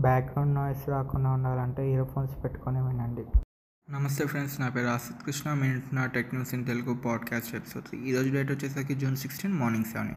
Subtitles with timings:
[0.00, 3.24] Background noise రాకుండా ఉండాలంటే ear phones పెట్టుకొని వినండి.
[3.92, 8.30] నమస్తే ఫ్రెండ్స్ నా పేరు ఆసిత్ కృష్ణ మీరు నా tech news in Telugu podcast episode ఈరోజు
[8.30, 10.08] డేట్ వచ్చేసరికి June sixteen morning seven.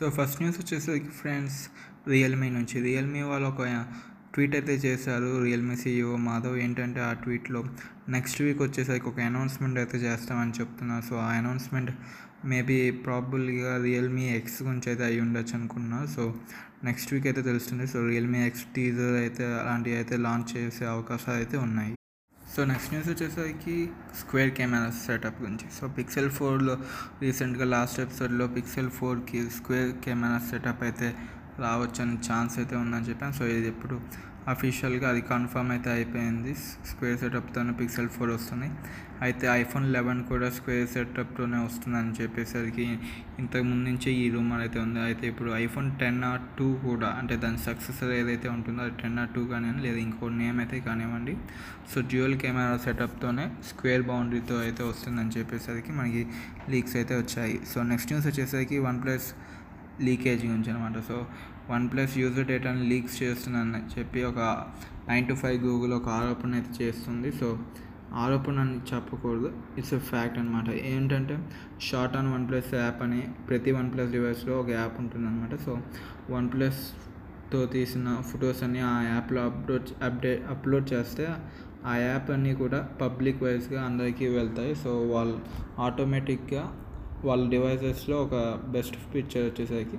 [0.00, 1.68] So first news వచ్చేసరికి ఫ్రెండ్స్
[2.08, 2.80] రియల్మీ నుంచి.
[2.80, 3.86] రియల్మీ వాళ్ళు ఒక
[4.34, 5.42] ట్వీట్ అయితే చేశారు.
[5.42, 7.64] రియల్మీ సీఈఓ మాధవ్ ఏంటంటే ఆ ట్వీట్లో
[8.08, 11.04] నెక్స్ట్ వీక్ వచ్చేసరికి ఒక అనౌన్స్మెంట్ అయితే చేస్తామని చెప్తున్నారు.
[11.04, 11.90] సో ఆ అనౌన్స్మెంట్
[12.50, 15.98] మేబీ ప్రాబుల్గా రియల్మీ ఎక్స్ గురించి అయితే అయి ఉండొచ్చు అనుకున్నా.
[16.14, 16.22] సో
[16.88, 17.84] నెక్స్ట్ వీక్ అయితే తెలుస్తుంది.
[17.92, 21.92] సో రియల్మీ ఎక్స్ టీజర్ అయితే అలాంటివి అయితే లాంచ్ చేసే అవకాశాలు అయితే ఉన్నాయి.
[22.54, 23.76] సో నెక్స్ట్ న్యూస్ వచ్చేసరికి
[24.20, 25.66] స్క్వేర్ కెమెరా సెటప్ గురించి.
[25.76, 26.74] సో పిక్సెల్ ఫోర్లో
[27.22, 31.08] రీసెంట్గా లాస్ట్ ఎపిసోడ్లో పిక్సెల్ ఫోర్కి స్క్వేర్ కెమెరా సెటప్ అయితే
[31.66, 33.34] రావచ్చని ఛాన్స్ అయితే ఉందని చెప్పాను.
[33.38, 33.96] సో ఇది ఎప్పుడు
[34.52, 36.52] అఫీషియల్గా అది కన్ఫర్మ్ అయితే అయిపోయింది.
[36.90, 38.68] స్క్వేర్ సెటప్తోనే పిక్సెల్ ఫోర్ వస్తుంది.
[39.26, 42.86] అయితే ఐఫోన్ లెవెన్ కూడా స్క్వేర్ సెటప్తోనే వస్తుందని చెప్పేసరికి
[43.42, 45.00] ఇంతకుముందు నుంచే ఈ రూమర్ అయితే ఉంది.
[45.08, 49.30] అయితే ఇప్పుడు ఐఫోన్ టెన్ ఆర్ టూ కూడా అంటే దాని సక్సెసర్ ఏదైతే ఉంటుందో అది టెన్ ఆర్
[49.36, 51.36] టూ కానివ్వండి లేదా ఇంకో నేమ్ అయితే కానివ్వండి.
[51.92, 56.24] సో డ్యూయల్ కెమెరా సెటప్తోనే స్క్వేర్ బౌండరీతో అయితే వస్తుందని చెప్పేసరికి మనకి
[56.74, 57.56] లీక్స్ అయితే వచ్చాయి.
[57.72, 59.28] సో నెక్స్ట్ న్యూస్ వచ్చేసరికి వన్ ప్లస్
[60.00, 61.26] లీకేజ్ గురించి అనమాట సో
[61.70, 64.66] వన్ ప్లస్ యూజర్ డేటాని లీక్స్ చేస్తుందని చెప్పి ఒక
[65.08, 67.32] నైన్ టు ఫైవ్ గూగుల్ ఒక ఆరోపణ అయితే చేస్తుంది.
[67.32, 67.58] సో
[68.14, 69.52] ఆరోపణ అని చెప్పకూడదు.
[69.78, 71.48] ఇట్స్ ఎ ఫ్యాక్ట్ అనమాట ఏంటంటే
[71.80, 75.54] short on OnePlus app అని ప్రతి వన్ ప్లస్ డివైస్లో ఒక యాప్ ఉంటుందన్నమాట.
[75.56, 75.78] సో
[76.30, 81.28] వన్ ప్లస్తో తీసిన ఫొటోస్ అన్ని ఆ యాప్లో అప్లోడ్ అప్డేట్ అప్లోడ్ చేస్తే
[81.86, 84.74] ఆ యాప్ అన్నీ కూడా పబ్లిక్ వైజ్గా అందరికీ వెళ్తాయి.
[84.74, 85.40] సో వాళ్ళు
[85.80, 86.81] ఆటోమేటిక్గా
[87.28, 88.34] వాళ్ళ డివైసెస్లో ఒక
[88.74, 89.98] బెస్ట్ పిక్చర్ వచ్చేసరికి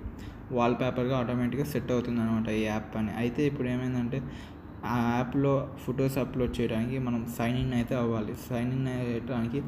[0.57, 3.11] వాల్ పేపర్గా ఆటోమేటిక్గా సెట్ అవుతుంది అనమాట ఈ యాప్ అని.
[3.21, 4.19] అయితే ఇప్పుడు ఏమైందంటే
[4.93, 8.33] ఆ యాప్లో ఫొటోస్ అప్లోడ్ చేయడానికి మనం సైన్ ఇన్ అయితే అవ్వాలి.
[8.47, 9.59] సైన్ ఇన్ అయ్యడానికి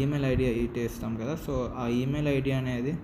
[0.00, 0.46] ఈమెయిల్ ఐడి
[0.88, 1.36] ఇస్తాం కదా.
[1.46, 2.94] సో ఆ ఈమెయిల్ ఐడి అనేది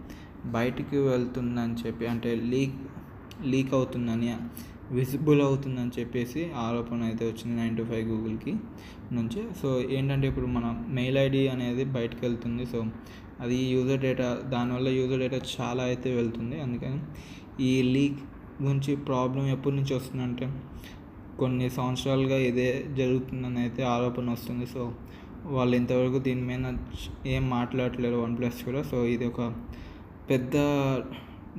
[0.56, 2.78] బయటికి వెళ్తుందని చెప్పి అంటే లీక్
[3.52, 4.28] లీక్ అవుతుందని
[4.96, 8.52] విజిబుల్ అవుతుందని చెప్పేసి ఆరోపణ అయితే వచ్చింది నైన్ టు ఫైవ్ గూగుల్కి
[9.18, 9.40] నుంచి.
[9.60, 10.66] సో ఏంటంటే ఇప్పుడు మన
[10.98, 12.64] మెయిల్ ఐడి అనేది బయటకు వెళ్తుంది.
[12.72, 12.80] సో
[13.40, 16.60] అది యూజర్ డేటా దానివల్ల యూజర్ డేటా చాలా అయితే వెళ్తుంది.
[16.60, 17.00] అందుకని
[17.70, 18.20] ఈ లీక్
[18.62, 20.46] గురించి ప్రాబ్లం ఎప్పటి నుంచి వస్తుందంటే
[21.40, 22.68] కొన్ని సంవత్సరాలుగా ఇదే
[23.00, 24.66] జరుగుతుందని అయితే ఆరోపణ వస్తుంది.
[24.66, 24.82] సో
[25.44, 26.72] వాళ్ళు ఇంతవరకు దీని మీద
[27.26, 28.82] ఏం మాట్లాడలేరు వన్ ప్లస్ కూడా.
[28.82, 29.42] సో ఇది ఒక
[30.30, 30.56] పెద్ద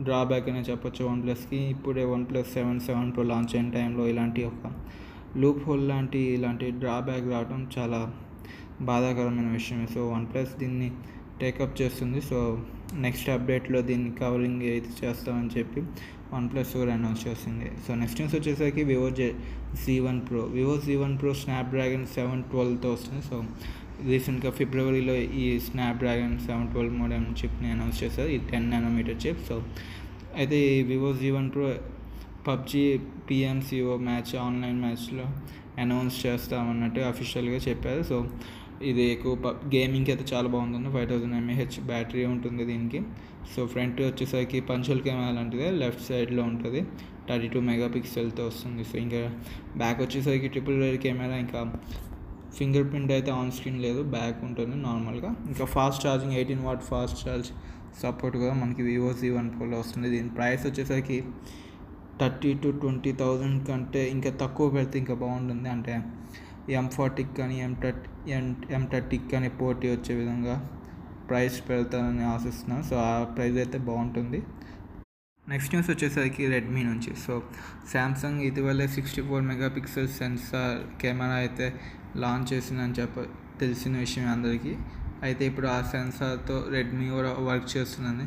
[0.05, 4.71] డ్రాబ్యాక్ అనే చెప్పొచ్చు వన్ ప్లస్కి ఇప్పుడే OnePlus seven seven pro launch అయిన టైంలో ఇలాంటి ఒక
[5.41, 7.99] లూప్ హోల్ లాంటి ఇలాంటి డ్రాబ్యాక్ రావడం చాలా
[8.81, 9.87] బాధాకరమైన విషయమే.
[9.93, 10.91] సో వన్ ప్లస్ దీన్ని
[11.41, 12.19] టేకప్ చేస్తుంది.
[12.29, 12.39] సో
[13.05, 15.81] నెక్స్ట్ అప్డేట్లో దీన్ని కవరింగ్ అయితే చేస్తామని చెప్పి
[16.33, 17.67] వన్ ప్లస్ కూడా అనౌన్స్ చేస్తుంది.
[17.85, 19.27] సో నెక్స్ట్ న్యూస్ వచ్చేసరికి Vivo J
[19.83, 23.21] Z one pro Vivo Z one pro Snapdragon seven ట్వెల్వ్తో వస్తుంది.
[23.29, 23.37] సో
[24.11, 28.29] రీసెంట్గా ఫిబ్రవరిలో ఈ స్నాప్డ్రాగన్ సెవెన్ ట్వెల్వ్ మోడల్ చిప్ని అనౌన్స్ చేశారు.
[28.35, 29.57] ఈ టెన్ నానోమీటర్ చిప్ సో
[30.39, 31.67] అయితే ఈ Vivo Z one pro
[32.47, 32.83] PUBG
[33.27, 35.25] PMCO match online మ్యాచ్లో
[35.83, 38.01] అనౌన్స్ చేస్తామన్నట్టు అఫీషియల్గా చెప్పారు.
[38.09, 38.17] సో
[38.91, 42.99] ఇది ఎక్కువ గేమింగ్కి అయితే చాలా బాగుందండి ఫైవ్ థౌజండ్ ఎంఏహెచ్ బ్యాటరీ ఉంటుంది దీనికి.
[43.53, 45.67] సో ఫ్రంట్ వచ్చేసరికి పంచుల్ కెమెరా లాంటిది.
[45.81, 46.81] లెఫ్ట్ సైడ్లో ఉంటుంది.
[47.27, 48.83] థర్టీ టూ మెగా పిక్సెల్తో వస్తుంది.
[48.91, 49.21] సో ఇంకా
[49.81, 51.61] బ్యాక్ వచ్చేసరికి ట్రిపుల్ రేర్ కెమెరా ఇంకా
[52.57, 54.01] ఫింగర్ ప్రింట్ అయితే ఆన్ స్క్రీన్ లేదు.
[54.15, 57.49] బ్యాక్ ఉంటుంది నార్మల్గా ఇంకా fast charging eighteen watt fast charge
[58.01, 60.07] support కూడా మనకి వివో సి వన్ ప్రోలో వస్తుంది.
[60.15, 61.17] దీని ప్రైస్ వచ్చేసరికి
[62.19, 65.67] థర్టీ టు ట్వంటీ థౌజండ్ కంటే ఇంకా తక్కువ పెడితే ఇంకా బాగుంటుంది.
[65.75, 65.93] అంటే
[66.79, 70.55] ఎం ఫార్టీకి కానీ ఎం థర్టీ ఎం ఎం థర్టీకి కానీ పోటీ వచ్చే విధంగా
[71.29, 74.39] ప్రైస్ పెడతానని ఆశిస్తున్నాను సో ఆ ప్రైస్ అయితే బాగుంటుంది.
[75.47, 77.11] నెక్స్ట్ న్యూస్ వచ్చేసరికి రెడ్మీ నుంచి.
[77.25, 77.33] సో
[77.93, 81.67] శాంసంగ్ ఇటీవలే sixty four megapixel sensor camera అయితే
[82.23, 83.25] లాంచ్ చేసిందని చెప్ప
[83.61, 84.73] తెలిసిన విషయం అందరికీ.
[85.23, 88.25] అయితే ఇప్పుడు ఆ సెన్సార్తో రెడ్మీ కూడా వర్క్ చేస్తుందని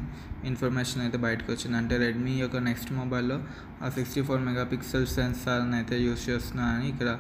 [0.50, 1.76] ఇన్ఫర్మేషన్ అయితే బయటకు వచ్చింది.
[1.76, 3.38] అంటే రెడ్మీ యొక్క నెక్స్ట్ మొబైల్లో
[3.82, 7.10] ఆ సిక్స్టీ ఫోర్ మెగాపిక్సెల్ సెన్సార్ని అయితే యూస్ చేస్తున్నారని ఇక్కడ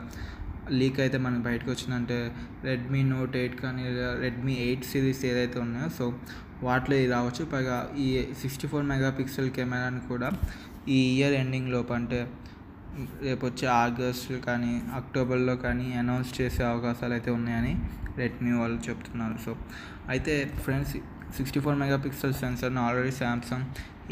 [0.78, 2.16] లీక్ అయితే మనకి బయటకు వచ్చిందంటే
[2.68, 3.82] రెడ్మీ నోట్ ఎయిట్ కానీ
[4.24, 6.06] రెడ్మీ ఎయిట్ సిరీస్ ఏదైతే ఉన్నాయో సో
[6.66, 7.42] వాటిలో ఇది రావచ్చు.
[7.52, 8.06] పైగా ఈ
[8.42, 10.28] సిక్స్టీ ఫోర్ మెగా పిక్సెల్ కెమెరాని కూడా
[10.96, 12.20] ఈ ఇయర్ ఎండింగ్ లోపు అంటే
[13.26, 17.74] రేపు వచ్చే ఆగస్ట్ కానీ అక్టోబర్లో కానీ అనౌన్స్ చేసే అవకాశాలు అయితే ఉన్నాయని
[18.20, 19.36] రెడ్మీ వాళ్ళు చెప్తున్నారు.
[19.44, 19.52] సో
[20.12, 20.34] అయితే
[20.64, 20.94] friends
[21.36, 23.66] sixty four megapixel సెన్సర్ను ఆల్రెడీ శాంసంగ్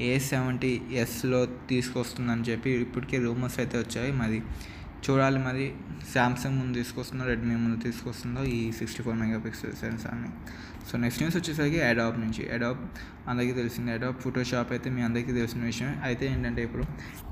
[0.09, 0.71] ఏ సెవెంటీ
[1.03, 1.41] ఎస్లో
[1.71, 4.13] తీసుకొస్తుందని చెప్పి ఇప్పటికే రూమర్స్ అయితే వచ్చాయి.
[4.13, 4.39] మరి
[5.07, 5.67] చూడాలి మరి.
[6.13, 10.31] శాంసంగ్ ముందు తీసుకొస్తుందో రెడ్మీ ముందు తీసుకొస్తుందో ఈ సిక్స్టీ ఫోర్ మెగా మెగాపిక్సెల్ సెన్సార్ని
[10.89, 12.43] సో నెక్స్ట్ న్యూస్ వచ్చేసరికి అడాప్ నుంచి.
[12.55, 12.81] అడాప్
[13.29, 13.91] అందరికీ తెలిసింది.
[13.93, 16.85] అడాప్ ఫోటోషాప్ అయితే మీ అందరికీ తెలిసిన విషయం అయితే ఏంటంటే ఇప్పుడు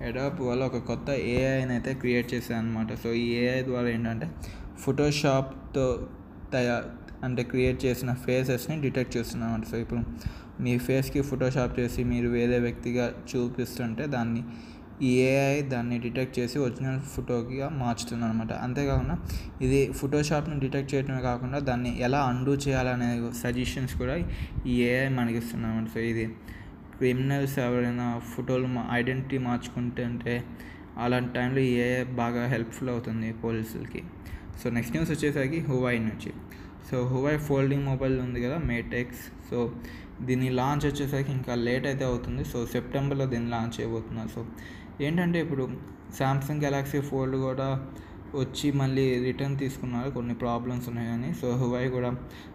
[0.08, 4.28] అడాప్ వల్ల ఒక కొత్త ఏఐని అయితే క్రియేట్ చేశారు అనమాట సో ఈ ఏఐ ద్వారా ఏంటంటే
[4.84, 5.86] ఫోటోషాప్తో
[6.52, 6.76] తయా
[7.24, 10.02] అంటే క్రియేట్ చేసిన ఫేసెస్ని డిటెక్ట్ చేస్తుంది అనమాట సో ఇప్పుడు
[10.62, 14.42] మీ ఫేస్కి ఫోటోషాప్ చేసి మీరు వేరే వ్యక్తిగా చూపిస్తుంటే దాన్ని
[15.08, 19.16] ఈ ఏఐ దాన్ని డిటెక్ట్ చేసి ఒరిజినల్ ఫోటోగా మార్చుతుంది అనమాట అంతేకాకుండా
[19.66, 23.08] ఇది ఫోటోషాప్ని డిటెక్ట్ చేయడమే కాకుండా దాన్ని ఎలా అండూ చేయాలనే
[23.42, 24.16] సజెషన్స్ కూడా
[24.72, 26.26] ఈ ఏఐ మనకి ఇస్తుంది అనమాట సో ఇది
[26.98, 28.68] క్రిమినల్స్ ఎవరైనా ఫోటోలు
[28.98, 30.34] ఐడెంటిటీ మార్చుకుంటుంటే
[31.04, 34.00] అలాంటి టైంలో ఈ ఏఐ బాగా హెల్ప్ఫుల్ అవుతుంది పోలీసులకి.
[34.60, 36.30] సో నెక్స్ట్ న్యూస్ వచ్చేసరికి హువాయి నుంచి.
[36.88, 39.58] సో హువాయి ఫోల్డింగ్ మొబైల్ ఉంది కదా మేటెక్స్ సో
[40.28, 42.42] దీని లాంచ్ వచ్చేసరికి ఇంకా లేట్ అయితే అవుతుంది.
[42.52, 44.30] సో సెప్టెంబర్లో దీన్ని లాంచ్ చేయబోతున్నారు.
[44.36, 44.42] సో
[45.00, 45.68] ఏంటంటే ఇప్పుడు
[46.18, 47.68] శాంసంగ్ గెలాక్సీ ఫోల్డ్ కూడా
[48.34, 50.10] వచ్చి మళ్ళీ రిటర్న్ తీసుకున్నారు.
[50.10, 52.10] కొన్ని ప్రాబ్లమ్స్ ఉన్నాయని సో హువై కూడా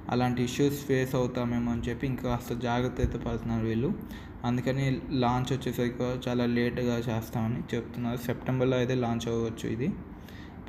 [0.10, 3.90] అలాంటి ఇష్యూస్ ఫేస్ అవుతామేమో అని చెప్పి ఇంకా కాస్త జాగ్రత్త అయితే పడుతున్నారు వీళ్ళు.
[4.46, 8.18] అందుకని లాంచ్ వచ్చేసరికి చాలా లేట్గా చేస్తామని చెప్తున్నారు.
[8.18, 9.90] సెప్టెంబర్లో అయితే లాంచ్ అవ్వచ్చు ఇది.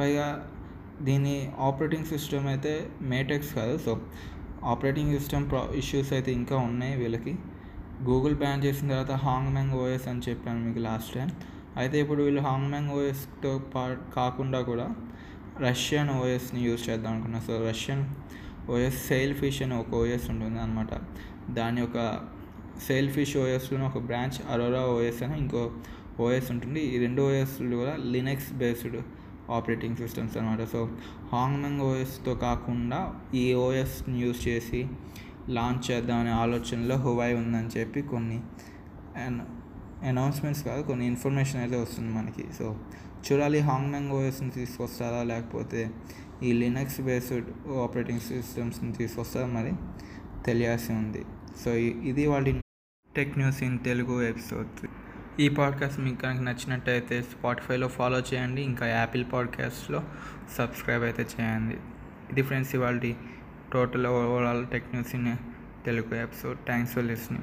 [0.01, 0.27] పైగా
[1.03, 3.79] దీని ఆపరేటింగ్ సిస్టమ్ అయితే మేటెక్స్ కాదు.
[3.79, 4.01] సో
[4.65, 7.39] ఆపరేటింగ్ సిస్టమ్ ప్రా ఇష్యూస్ అయితే ఇంకా ఉన్నాయి వీళ్ళకి.
[8.09, 11.31] గూగుల్ బ్యాన్ చేసిన తర్వాత హాంగ్ మ్యాంగ్ ఓఎస్ అని చెప్పాను మీకు లాస్ట్ టైం
[11.81, 13.83] అయితే ఇప్పుడు వీళ్ళు హాంగ్ మ్యాంగ్ ఓఎస్తో పా
[14.17, 14.87] కాకుండా కూడా
[15.67, 17.39] రష్యన్ ఓఎస్ని యూజ్ చేద్దాం అనుకున్నా.
[17.47, 18.03] So Russian
[18.73, 20.91] OS Sailfish అని ఒక ఓఎస్ ఉంటుంది అనమాట
[21.59, 21.99] దాని యొక్క
[22.87, 25.63] సెయిల్ ఫిష్ ఓఎస్లో ఒక బ్రాంచ్ అరోరా ఓఎస్ అని ఇంకో
[26.25, 26.81] ఓఎస్ ఉంటుంది.
[26.93, 28.99] ఈ రెండు ఓఎస్లు కూడా లినక్స్ బేస్డ్
[29.57, 30.81] ఆపరేటింగ్ సిస్టమ్స్ అనమాట సో
[31.33, 32.99] హాంగ్ మ్యాంగ్ ఓఎస్తో కాకుండా
[33.43, 34.81] ఈ ఓఎస్ని యూజ్ చేసి
[35.57, 38.39] లాంచ్ చేద్దామనే ఆలోచనలో హువై ఉందని చెప్పి కొన్ని
[39.25, 39.41] అండ్
[40.03, 42.45] అనౌన్స్మెంట్స్ కాదు కొన్ని ఇన్ఫర్మేషన్ అయితే వస్తుంది మనకి.
[42.59, 42.77] సో
[43.33, 45.91] చూడాలి హాంగ్ మ్యాంగ్ ఓఎస్ని తీసుకొస్తారా లేకపోతే
[46.43, 49.73] ఈ లినక్స్ బేస్డ్ ఆపరేటింగ్ సిస్టమ్స్ని తీసుకొస్తారా మరి
[50.47, 51.25] తెలియాల్సి ఉంది.
[51.65, 52.61] సో ఇది వాళ్ళ
[53.17, 54.87] tech news in Telugu episode
[55.41, 60.03] ఈ పాడ్కాస్ట్ మీకు కనుక నచ్చినట్టయితే స్పాటిఫైలో ఫాలో చేయండి ఇంకా యాపిల్ పాడ్కాస్ట్లో
[60.59, 61.77] సబ్స్క్రైబ్ అయితే చేయండి.
[62.31, 63.13] ఇది ఫ్రెండ్స్ ఇవాళ
[63.73, 65.37] total overall tech news in
[65.87, 67.37] Telugu episode thanks for listening